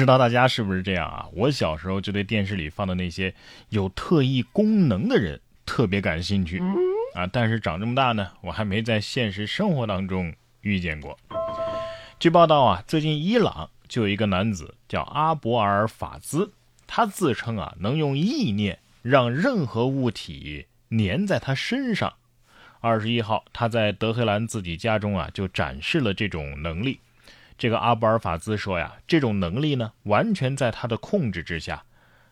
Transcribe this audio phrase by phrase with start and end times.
[0.00, 1.26] 知道大家是不是这样啊？
[1.34, 3.34] 我小时候就对电视里放的那些
[3.68, 6.58] 有特异功能的人特别感兴趣
[7.14, 10.32] 啊，但是长这么大呢，我还没在现实生活当中
[10.62, 11.18] 遇见过。
[12.18, 16.50] 据报道啊，最近伊朗就有一个男子叫阿博尔法兹，
[16.86, 22.14] 他自称啊能用意念让任何物体粘在他身上。
[22.80, 27.00] 二十一号，他在德黑兰自己家中啊就展示了这种能力。
[27.60, 31.84] 这个阿布尔法兹说呀，这种能力呢完全在他的控制之下，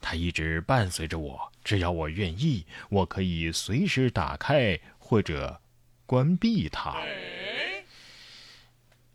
[0.00, 5.60] 他一直伴随着我，只要我愿意，我可以随时打开或者
[6.06, 6.96] 关闭它。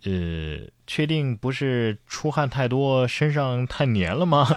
[0.04, 4.48] 呃，确定不是出汗太多，身上太黏了吗？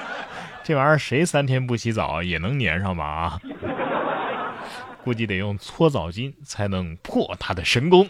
[0.64, 3.04] 这玩意儿谁三天不洗澡也能粘上吧？
[3.04, 3.40] 啊，
[5.04, 8.08] 估计得用搓澡巾才能破他的神功。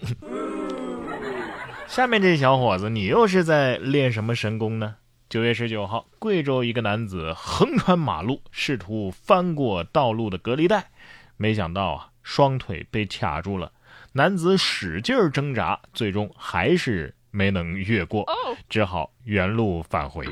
[1.86, 4.96] 下面这小伙子，你又是在练什么神功呢？
[5.28, 10.90] 九月十九号，贵州一个男子横穿马路，试图翻过道路的隔离带，
[11.36, 13.72] 没想到啊，双腿被卡住了。
[14.12, 18.26] 男子使劲挣扎，最终还是没能越过，
[18.68, 20.26] 只好原路返回。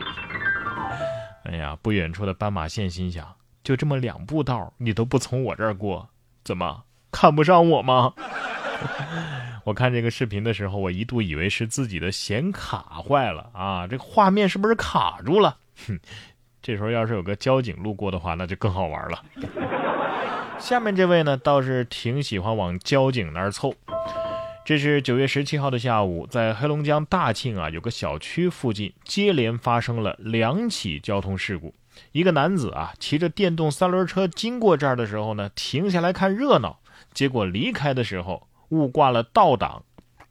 [1.45, 6.09] 哎呀，不远处的斑马线心想：就这么两步道，你都不从我这儿过，
[6.45, 8.13] 怎么看不上我吗？
[9.65, 15.57] 我看这个视频的时候，我一度以为是自己的显卡坏了啊，这个画面是不是卡住了？
[15.87, 15.99] 哼，
[16.61, 19.25] 这时候要是有个交警路过的话，那就更好玩了。
[20.59, 23.75] 下面这位呢，倒是挺喜欢往交警那儿凑。
[24.67, 31.75] 这是九月十七号的下午，在黑龙江大庆啊，有个小区附近接连发生了两起交通事故。
[32.13, 36.81] 一个男子啊，骑着电动三轮车经过这儿的时候呢，停下来看热闹，
[37.13, 39.83] 结果离开的时候误挂了倒档，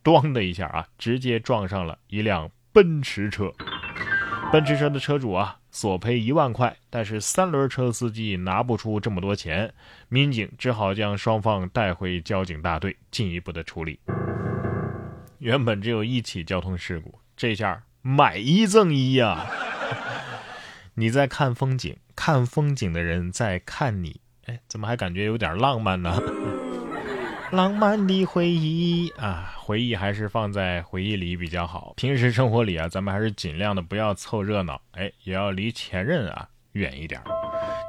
[0.03, 3.51] 咣的一下啊，直接撞上了一辆奔驰车。
[4.51, 5.59] 奔驰车的车主啊。
[5.75, 9.73] 索赔一万块，但是三轮车司机拿不出这么多钱，
[10.07, 13.99] 民警只好将双方带回交警大队进一步的处理。
[15.39, 19.47] 原本只有一起交通事故，这下买一赠一呀！
[20.93, 26.21] 你在看风景，看风景的人在看你，哎，怎么还感觉有点浪漫呢？
[27.53, 31.93] 浪漫的回忆啊，回忆还是放在回忆里比较好。
[31.95, 37.21] 平时生活里啊，咱们还是尽量的不要凑热闹，哎，也要离前任啊远一点。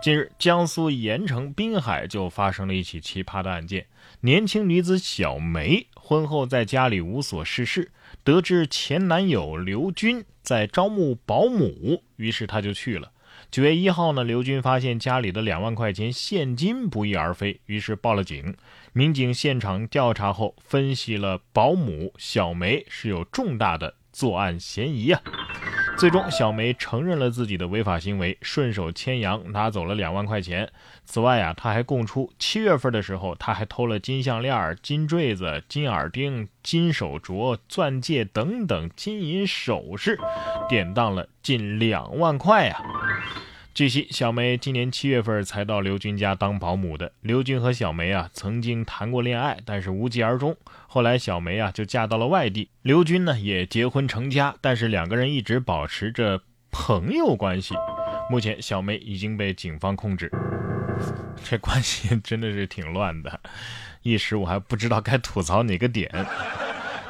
[0.02, 3.86] 近日，江苏盐城滨海就发生了一起奇葩的案件。
[4.20, 7.90] 年轻女子小梅婚后在家里无所事事，
[8.22, 13.10] 得知前男友刘军在招募保姆，于是她就去了。
[13.54, 18.56] 九月一号呢，刘军发现家里的两万块钱现金不翼而飞，于是报了警。
[18.92, 25.22] 民警现场调查后，分析了保姆小梅是有重大的作案嫌疑啊。
[25.96, 30.68] 最终，小梅承认了自己的违法行为，顺手牵羊拿走了两万块钱。
[31.04, 40.18] 此外啊，他还供出七月份的时候，他还偷了金项链、金坠子、金耳钉、金手镯、钻戒等等金银首饰，
[40.68, 42.82] 典当了近两万块呀。
[43.74, 47.10] 据悉，小梅今年七月份才到刘军家当保姆的。
[47.22, 50.56] 刘军和小梅啊曾经谈过恋爱，但是无疾而终。
[50.86, 56.40] 后来小梅啊就嫁到了外地，刘军呢也结婚成家，但是两个人一直保持着
[56.70, 57.74] 朋友关系。
[58.30, 60.30] 目前小梅已经被警方控制，
[61.42, 63.40] 这关系 真的是挺乱的，
[64.02, 66.08] 一时我还不知道该吐槽哪个点。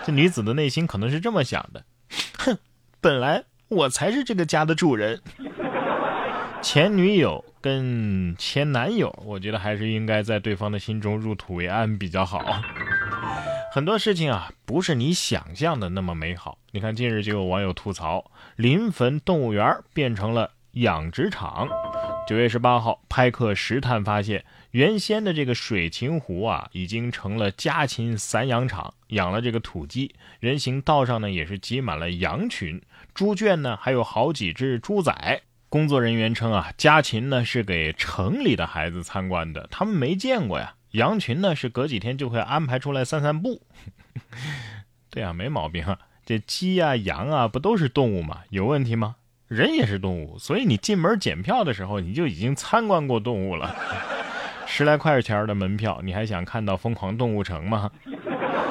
[0.07, 1.85] 这女子的内心可能是这么想的：
[2.39, 2.57] 哼，
[3.03, 5.21] 本来我才是这个家的主人。
[6.65, 12.43] 前女友跟前男友，我觉得还是应该在对方的心中入土为安比较好。
[13.71, 16.57] 很多事情啊，不是你想象的那么美好。
[16.71, 21.69] 你看，近日就有网友吐槽，临汾动物园变成了养殖场。
[22.27, 30.15] 九月十八号，拍客石探发现，原先的这个水禽湖啊，已经成了家禽散养场，养了这个土鸡。
[30.41, 32.81] 人行道上呢，也是挤满了羊群，
[33.13, 35.43] 猪圈呢，还有好几只猪仔。
[35.74, 40.76] 工作人员称啊，家禽呢是给城里的孩子参观的，他们没见过呀。
[40.92, 43.60] 羊群呢是隔几天就会安排出来散散步。
[45.10, 45.98] 对啊，没毛病啊。
[46.24, 48.42] 这鸡啊、羊啊，不都是动物吗？
[48.50, 49.16] 有问题吗？
[49.48, 53.74] 人也是动物，所以你进门检票的时候，你就已经参观过动物了。
[54.68, 57.91] 十来块钱的门票，你还想看到疯狂动物城吗？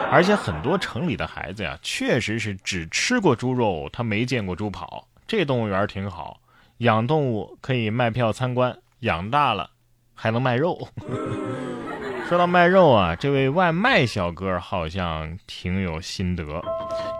[0.09, 5.09] 而且很多城里的孩子呀，确实是只吃过猪肉，他没见过猪跑。
[5.27, 6.39] 这动物园挺好。
[6.77, 9.71] 养动物可以卖票参观，养大了
[10.13, 10.87] 还能卖肉。
[12.27, 16.63] 说到卖肉啊，这位外卖小哥好像挺有心得。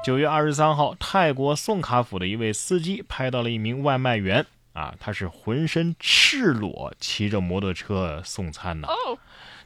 [0.04, 8.88] 九月二十三号，泰国宋卡府的一位司机拍到了一名外卖员啊，他是浑身赤裸骑着摩托车送餐呢。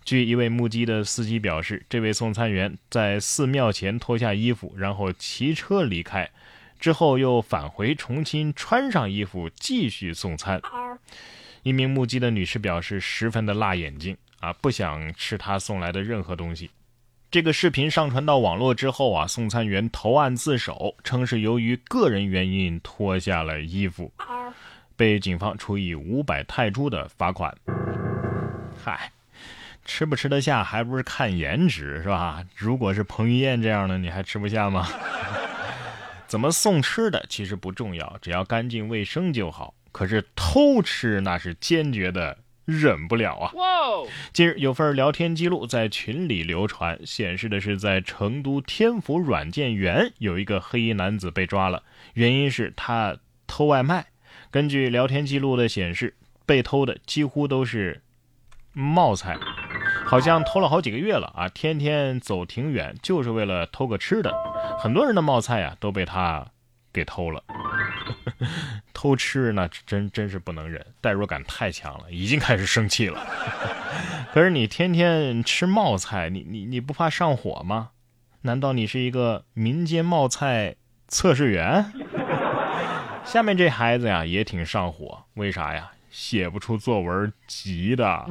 [0.04, 6.30] 据一位目击的司机表示，这位送餐员在寺庙前脱下衣服，然后骑车离开，
[6.80, 10.62] 之后又返回重新穿上衣服继续送餐。
[11.64, 16.70] 一名目击的女士表示十分的辣眼睛啊，不想吃他送来的任何东西。
[17.30, 24.12] 这个视频上传到网络之后啊，送餐员投案自首，称是由于个人原因脱下了衣服，
[24.96, 27.56] 被警方处以五百泰铢的罚款。
[28.84, 29.12] 嗨。
[29.90, 32.44] 吃不吃得下还不是看颜值是吧？
[32.58, 34.86] 如果是彭于晏这样的，你还吃不下吗？
[36.28, 39.74] 怎么送吃的其实不重要，只要干净卫生就好。
[39.92, 43.52] 可是偷吃那是坚决的忍不了啊！
[44.34, 51.82] 近日有份聊天记录在群里流传，显示的是在成都天府软件园有一个黑衣男子被抓了，
[52.14, 54.08] 原因是他偷外卖。
[54.52, 56.16] 根据聊天记录的显示，
[56.46, 58.02] 被偷的几乎都是
[58.74, 59.38] 冒菜。
[60.08, 61.50] 好像偷了好几个月了啊！
[61.50, 64.34] 天天走挺远，就是为了偷个吃的。
[64.80, 66.46] 很多人的冒菜啊都被他
[66.94, 67.44] 给偷了。
[68.94, 73.20] 偷吃那真真是不能忍，代入感太强了，已经开始生气了。
[74.34, 77.90] 可是你天天吃冒菜，你你你不怕上火吗？
[78.44, 80.76] 难道你是一个民间冒菜
[81.10, 81.92] 测试员？
[83.26, 85.92] 下面这孩子呀也挺上火，为啥呀？
[86.10, 88.26] 写不出作文，急的。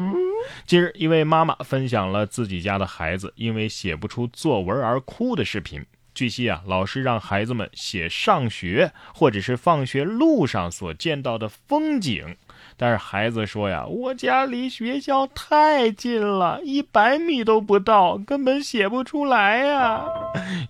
[0.64, 5.84] 近日，一位妈妈分享了自己家的孩子因为写不出作文而哭的视频。
[6.14, 12.36] 据悉啊，老师让孩子们写上学或者是放学路上所见到的风景，
[12.78, 20.06] 但是孩子说呀：“我家离学校太近了，一百米都不到，根本写不出来呀。”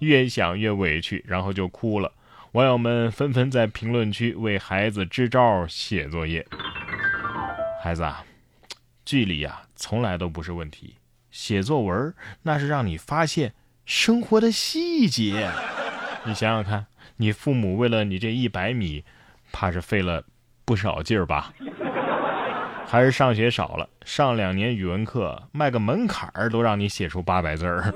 [0.00, 2.10] 越想越委屈，然后就哭了。
[2.50, 6.44] 网友们纷纷在评论区为孩子支招写作业。
[7.84, 8.24] 孩子啊，
[9.06, 10.96] 距离呀从来都不是问题。
[11.30, 12.12] 写作文
[12.42, 13.54] 那是让你发现
[13.86, 15.48] 生活的细节。
[16.24, 16.86] 你想想看，
[17.16, 19.04] 你父母为了你这一百米，
[19.52, 20.24] 怕是费了
[20.64, 21.54] 不少劲儿吧？
[22.84, 27.94] 还是上学少了，上两年语文课，迈个门槛儿都让你写出八百字儿。